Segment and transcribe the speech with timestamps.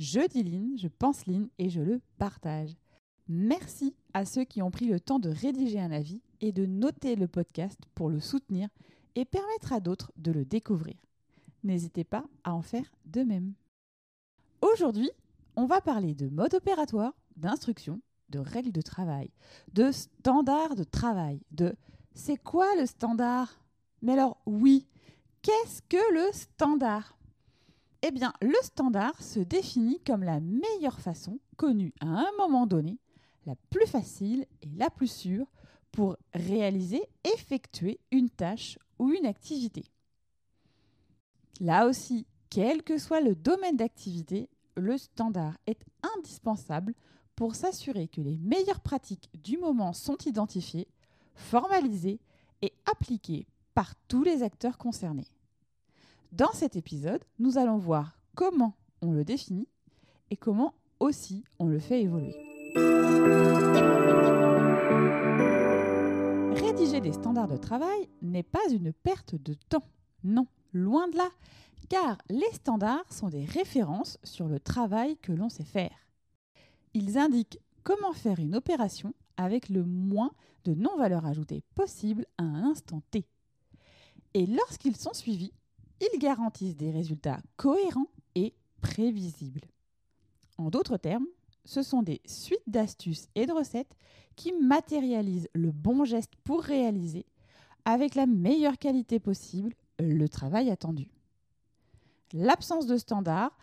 [0.00, 2.74] Je dis lean, je pense lean et je le partage.
[3.28, 7.16] Merci à ceux qui ont pris le temps de rédiger un avis et de noter
[7.16, 8.70] le podcast pour le soutenir
[9.14, 10.96] et permettre à d'autres de le découvrir.
[11.64, 13.52] N'hésitez pas à en faire de même.
[14.62, 15.10] Aujourd'hui,
[15.54, 19.30] on va parler de mode opératoire, d'instruction, de règles de travail,
[19.74, 21.76] de standards de travail, de
[22.14, 23.60] c'est quoi le standard?
[24.00, 24.86] Mais alors oui,
[25.42, 27.18] qu'est-ce que le standard?
[28.02, 32.98] Eh bien, le standard se définit comme la meilleure façon, connue à un moment donné,
[33.46, 35.46] la plus facile et la plus sûre
[35.92, 39.84] pour réaliser, effectuer une tâche ou une activité.
[41.60, 45.84] Là aussi, quel que soit le domaine d'activité, le standard est
[46.16, 46.94] indispensable
[47.36, 50.88] pour s'assurer que les meilleures pratiques du moment sont identifiées,
[51.34, 52.20] formalisées
[52.62, 55.28] et appliquées par tous les acteurs concernés.
[56.32, 59.66] Dans cet épisode, nous allons voir comment on le définit
[60.30, 62.36] et comment aussi on le fait évoluer.
[66.54, 69.82] Rédiger des standards de travail n'est pas une perte de temps.
[70.22, 71.28] Non, loin de là,
[71.88, 76.06] car les standards sont des références sur le travail que l'on sait faire.
[76.94, 80.30] Ils indiquent comment faire une opération avec le moins
[80.64, 83.26] de non-valeur ajoutée possible à un instant T.
[84.34, 85.52] Et lorsqu'ils sont suivis,
[86.00, 89.68] ils garantissent des résultats cohérents et prévisibles.
[90.58, 91.26] En d'autres termes,
[91.64, 93.96] ce sont des suites d'astuces et de recettes
[94.36, 97.26] qui matérialisent le bon geste pour réaliser,
[97.84, 101.08] avec la meilleure qualité possible, le travail attendu.
[102.32, 103.56] L'absence de standard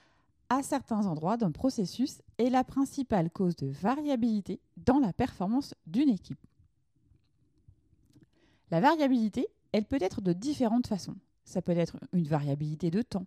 [0.50, 6.10] à certains endroits d'un processus est la principale cause de variabilité dans la performance d'une
[6.10, 6.40] équipe.
[8.72, 11.16] La variabilité, elle peut être de différentes façons.
[11.48, 13.26] Ça peut être une variabilité de temps,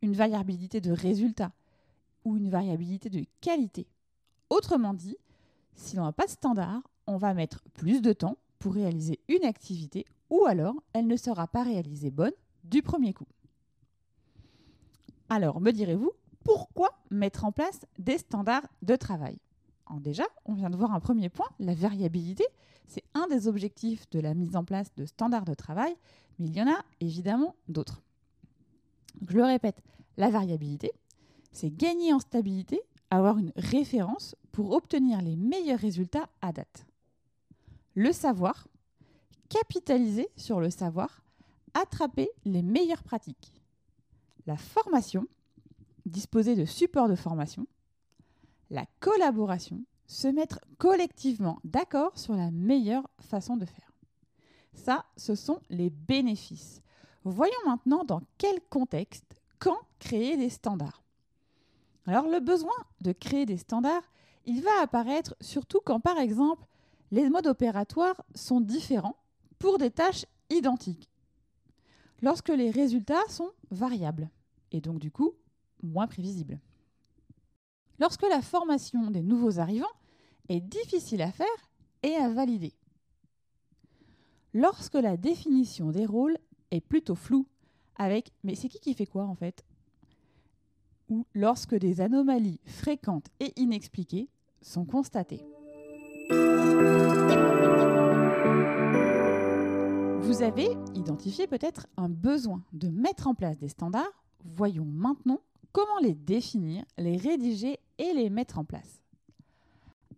[0.00, 1.52] une variabilité de résultat
[2.24, 3.86] ou une variabilité de qualité.
[4.48, 5.18] Autrement dit,
[5.74, 9.44] si l'on n'a pas de standard, on va mettre plus de temps pour réaliser une
[9.44, 12.32] activité ou alors elle ne sera pas réalisée bonne
[12.64, 13.28] du premier coup.
[15.28, 16.12] Alors, me direz-vous,
[16.44, 19.36] pourquoi mettre en place des standards de travail?
[19.96, 22.44] Déjà, on vient de voir un premier point, la variabilité.
[22.86, 25.94] C'est un des objectifs de la mise en place de standards de travail,
[26.38, 28.02] mais il y en a évidemment d'autres.
[29.28, 29.82] Je le répète,
[30.16, 30.92] la variabilité,
[31.52, 36.86] c'est gagner en stabilité, avoir une référence pour obtenir les meilleurs résultats à date.
[37.94, 38.68] Le savoir,
[39.48, 41.22] capitaliser sur le savoir,
[41.74, 43.52] attraper les meilleures pratiques.
[44.46, 45.26] La formation,
[46.06, 47.66] disposer de supports de formation.
[48.70, 53.92] La collaboration, se mettre collectivement d'accord sur la meilleure façon de faire.
[54.72, 56.82] Ça, ce sont les bénéfices.
[57.24, 61.02] Voyons maintenant dans quel contexte, quand créer des standards.
[62.06, 64.10] Alors le besoin de créer des standards,
[64.46, 66.64] il va apparaître surtout quand par exemple
[67.10, 69.16] les modes opératoires sont différents
[69.58, 71.10] pour des tâches identiques.
[72.22, 74.30] Lorsque les résultats sont variables
[74.72, 75.34] et donc du coup
[75.82, 76.58] moins prévisibles.
[77.98, 79.86] Lorsque la formation des nouveaux arrivants
[80.48, 81.46] est difficile à faire
[82.02, 82.74] et à valider
[84.54, 86.36] lorsque la définition des rôles
[86.70, 87.46] est plutôt floue,
[87.96, 89.64] avec mais c'est qui qui fait quoi en fait?
[91.08, 94.28] Ou lorsque des anomalies fréquentes et inexpliquées
[94.60, 95.44] sont constatées.
[100.20, 104.24] Vous avez identifié peut-être un besoin de mettre en place des standards.
[104.44, 105.40] Voyons maintenant
[105.72, 109.02] comment les définir, les rédiger et les mettre en place.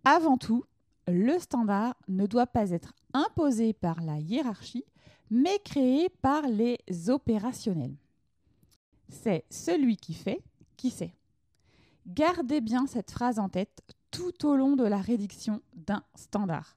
[0.05, 0.65] Avant tout,
[1.09, 4.85] le standard ne doit pas être imposé par la hiérarchie,
[5.31, 6.79] mais créé par les
[7.09, 7.97] opérationnels.
[9.09, 10.43] C'est celui qui fait
[10.77, 11.15] qui sait.
[12.07, 16.77] Gardez bien cette phrase en tête tout au long de la rédiction d'un standard.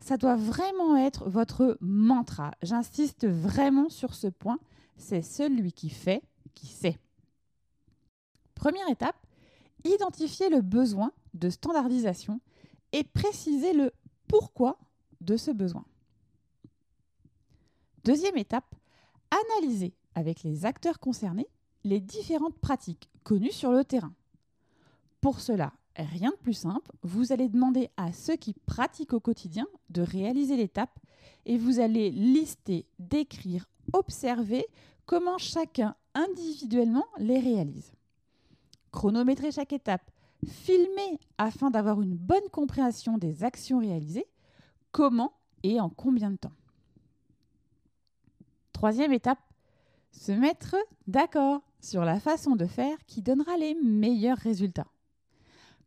[0.00, 2.52] Ça doit vraiment être votre mantra.
[2.62, 4.58] J'insiste vraiment sur ce point.
[4.96, 6.22] C'est celui qui fait
[6.54, 6.98] qui sait.
[8.54, 9.16] Première étape,
[9.84, 12.40] identifier le besoin de standardisation
[12.92, 13.92] et préciser le
[14.28, 14.78] pourquoi
[15.20, 15.84] de ce besoin.
[18.04, 18.74] Deuxième étape,
[19.30, 21.48] analyser avec les acteurs concernés
[21.84, 24.14] les différentes pratiques connues sur le terrain.
[25.20, 26.90] Pour cela, rien de plus simple.
[27.02, 30.98] Vous allez demander à ceux qui pratiquent au quotidien de réaliser l'étape
[31.46, 34.66] et vous allez lister, décrire, observer
[35.06, 37.93] comment chacun individuellement les réalise.
[38.94, 40.08] Chronométrer chaque étape,
[40.46, 44.28] filmer afin d'avoir une bonne compréhension des actions réalisées,
[44.92, 45.32] comment
[45.64, 46.52] et en combien de temps.
[48.72, 49.40] Troisième étape,
[50.12, 50.76] se mettre
[51.08, 54.86] d'accord sur la façon de faire qui donnera les meilleurs résultats.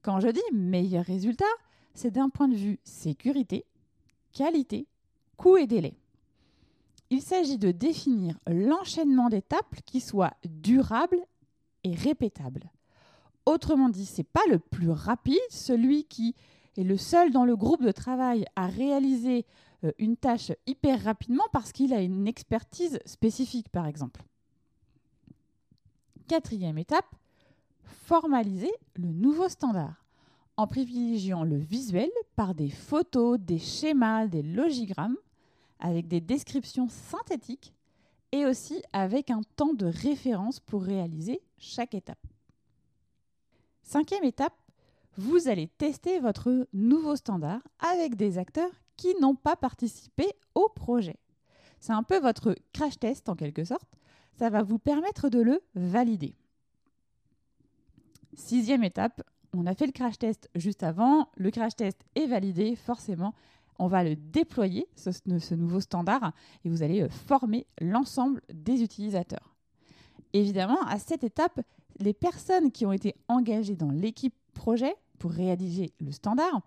[0.01, 1.45] Quand je dis meilleurs résultats,
[1.93, 3.63] c'est d'un point de vue sécurité,
[4.33, 4.85] qualité,
[5.37, 5.97] coût et délai.
[7.09, 11.21] Il s'agit de définir l'enchaînement d'étapes qui soit durable
[11.85, 12.69] et répétable.
[13.47, 16.35] Autrement dit, c'est pas le plus rapide, celui qui
[16.75, 19.45] est le seul dans le groupe de travail à réaliser
[19.85, 24.21] euh, une tâche hyper rapidement parce qu'il a une expertise spécifique, par exemple.
[26.27, 27.05] Quatrième étape,
[27.85, 30.03] formaliser le nouveau standard
[30.57, 35.15] en privilégiant le visuel par des photos, des schémas, des logigrammes
[35.79, 37.73] avec des descriptions synthétiques
[38.33, 42.19] et aussi avec un temps de référence pour réaliser chaque étape.
[43.87, 44.53] Cinquième étape,
[45.15, 50.25] vous allez tester votre nouveau standard avec des acteurs qui n'ont pas participé
[50.55, 51.15] au projet.
[51.79, 53.87] C'est un peu votre crash test en quelque sorte.
[54.37, 56.35] Ça va vous permettre de le valider.
[58.33, 59.23] Sixième étape,
[59.55, 61.29] on a fait le crash test juste avant.
[61.37, 63.33] Le crash test est validé, forcément
[63.79, 66.33] on va le déployer, ce, nouveau standard,
[66.65, 69.55] et vous allez euh, former l'ensemble des utilisateurs.
[70.33, 71.61] Évidemment, à cette étape,
[71.99, 76.61] les personnes qui ont été engagées dans l'équipe projet pour réaliser le standard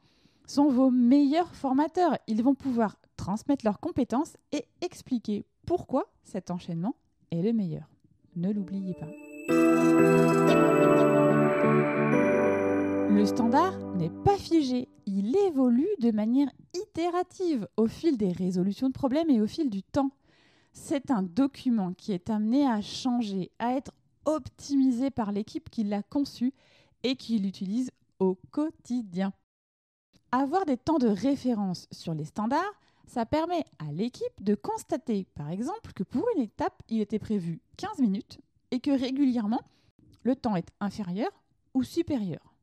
[0.46, 2.18] sont vos meilleurs formateurs.
[2.26, 6.96] Ils vont pouvoir transmettre leurs compétences et expliquer pourquoi cet enchaînement
[7.30, 7.88] est le meilleur.
[8.36, 9.06] Ne l'oubliez pas.
[13.10, 18.92] Le standard n'est pas figé, il évolue de manière itérative au fil des résolutions de
[18.92, 20.10] problèmes et au fil du temps.
[20.72, 23.92] C'est un document qui est amené à changer, à être
[24.24, 26.52] optimisé par l'équipe qui l'a conçu
[27.02, 29.32] et qui l'utilise au quotidien.
[30.32, 35.50] Avoir des temps de référence sur les standards, ça permet à l'équipe de constater, par
[35.50, 38.38] exemple, que pour une étape, il était prévu 15 minutes
[38.70, 39.62] et que régulièrement,
[40.22, 41.30] le temps est inférieur
[41.74, 42.54] ou supérieur.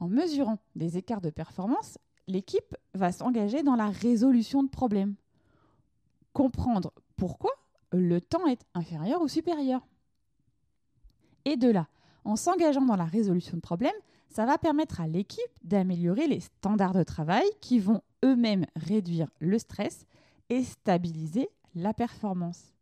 [0.00, 5.14] En mesurant des écarts de performance, l'équipe va s'engager dans la résolution de problèmes.
[6.34, 7.50] Comprendre pourquoi
[7.92, 9.87] le temps est inférieur ou supérieur.
[11.44, 11.88] Et de là,
[12.24, 13.90] en s'engageant dans la résolution de problèmes,
[14.28, 19.58] ça va permettre à l'équipe d'améliorer les standards de travail qui vont eux-mêmes réduire le
[19.58, 20.06] stress
[20.50, 22.74] et stabiliser la performance.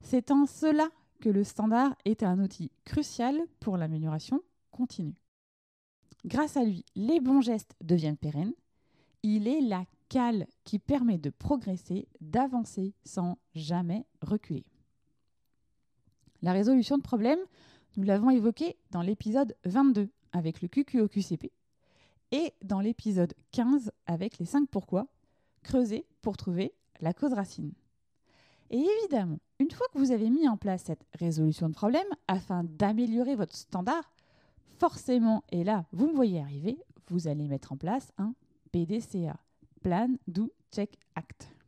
[0.00, 0.88] C'est en cela
[1.20, 5.20] que le standard est un outil crucial pour l'amélioration continue.
[6.24, 8.54] Grâce à lui, les bons gestes deviennent pérennes.
[9.22, 14.64] Il est la cale qui permet de progresser, d'avancer sans jamais reculer.
[16.42, 17.40] La résolution de problèmes,
[17.96, 21.50] nous l'avons évoqué dans l'épisode 22 avec le QQOQCP
[22.32, 25.08] et dans l'épisode 15 avec les 5 pourquoi,
[25.62, 27.72] creuser pour trouver la cause racine.
[28.70, 32.64] Et évidemment, une fois que vous avez mis en place cette résolution de problème afin
[32.64, 34.12] d'améliorer votre standard,
[34.78, 38.34] forcément, et là, vous me voyez arriver, vous allez mettre en place un
[38.70, 39.36] PDCA,
[39.82, 41.59] Plan, Do, Check, Act.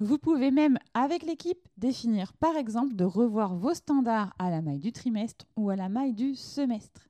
[0.00, 4.80] Vous pouvez même, avec l'équipe, définir par exemple de revoir vos standards à la maille
[4.80, 7.08] du trimestre ou à la maille du semestre.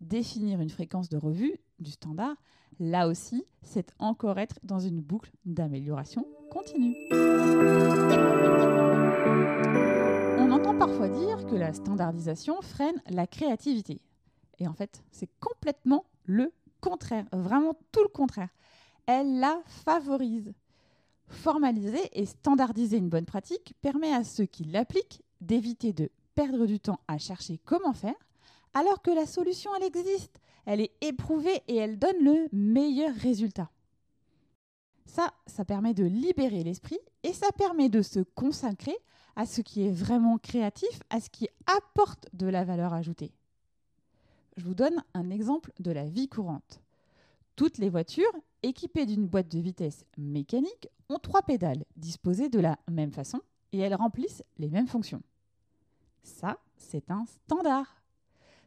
[0.00, 2.36] Définir une fréquence de revue du standard,
[2.80, 6.96] là aussi, c'est encore être dans une boucle d'amélioration continue
[10.78, 14.00] parfois dire que la standardisation freine la créativité.
[14.58, 18.48] Et en fait, c'est complètement le contraire, vraiment tout le contraire.
[19.06, 20.52] Elle la favorise.
[21.32, 26.78] Formaliser et standardiser une bonne pratique permet à ceux qui l'appliquent d'éviter de perdre du
[26.78, 28.14] temps à chercher comment faire,
[28.74, 33.70] alors que la solution, elle existe, elle est éprouvée et elle donne le meilleur résultat.
[35.06, 38.96] Ça, ça permet de libérer l'esprit et ça permet de se consacrer
[39.34, 43.32] à ce qui est vraiment créatif, à ce qui apporte de la valeur ajoutée.
[44.58, 46.81] Je vous donne un exemple de la vie courante.
[47.62, 48.32] Toutes les voitures
[48.64, 53.40] équipées d'une boîte de vitesse mécanique ont trois pédales disposées de la même façon
[53.70, 55.22] et elles remplissent les mêmes fonctions.
[56.24, 58.02] Ça, c'est un standard.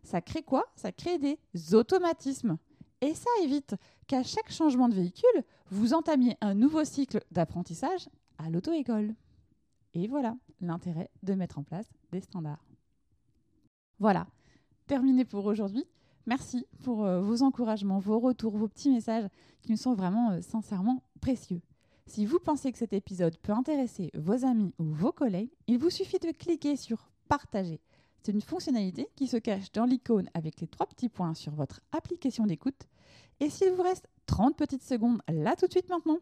[0.01, 0.63] Ça crée quoi?
[0.77, 1.37] Ça crée des
[1.73, 2.57] automatismes.
[3.01, 3.75] Et ça évite
[4.07, 9.13] qu'à chaque changement de véhicule, vous entamiez un nouveau cycle d'apprentissage à l'auto-école.
[9.93, 12.63] Et voilà l'intérêt de mettre en place des standards.
[13.99, 14.25] Voilà,
[14.87, 15.85] terminé pour aujourd'hui.
[16.27, 19.27] Merci pour euh, vos encouragements, vos retours, vos petits messages
[19.61, 21.61] qui nous sont vraiment euh, sincèrement précieux.
[22.07, 25.89] Si vous pensez que cet épisode peut intéresser vos amis ou vos collègues, il vous
[25.89, 27.79] suffit de cliquer sur Partager.
[28.21, 31.81] C'est une fonctionnalité qui se cache dans l'icône avec les trois petits points sur votre
[31.91, 32.87] application d'écoute.
[33.39, 36.19] Et s'il vous reste 30 petites secondes là tout de suite maintenant,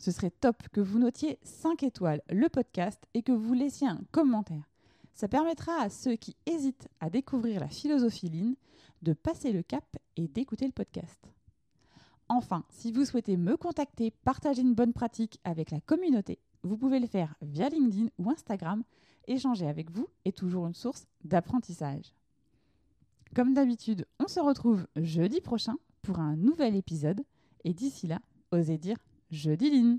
[0.00, 4.00] ce serait top que vous notiez 5 étoiles le podcast et que vous laissiez un
[4.12, 4.68] commentaire.
[5.16, 8.52] Ça permettra à ceux qui hésitent à découvrir la philosophie Lean
[9.00, 11.32] de passer le cap et d'écouter le podcast.
[12.28, 17.00] Enfin, si vous souhaitez me contacter, partager une bonne pratique avec la communauté, vous pouvez
[17.00, 18.84] le faire via LinkedIn ou Instagram.
[19.26, 22.14] Échanger avec vous est toujours une source d'apprentissage.
[23.34, 27.22] Comme d'habitude, on se retrouve jeudi prochain pour un nouvel épisode.
[27.64, 28.20] Et d'ici là,
[28.52, 28.98] osez dire
[29.30, 29.98] jeudi Lean.